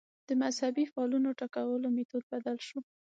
د 0.27 0.29
مذهبي 0.41 0.83
فعالانو 0.91 1.37
ټکولو 1.39 1.87
میتود 1.95 2.23
بدل 2.33 2.57
شو 2.67 2.79